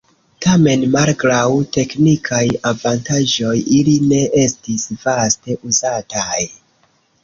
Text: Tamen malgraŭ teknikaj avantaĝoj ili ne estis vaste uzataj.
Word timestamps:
Tamen 0.43 0.85
malgraŭ 0.95 1.43
teknikaj 1.77 2.41
avantaĝoj 2.71 3.55
ili 3.79 3.97
ne 4.09 4.25
estis 4.49 4.91
vaste 5.07 5.63
uzataj. 5.73 6.47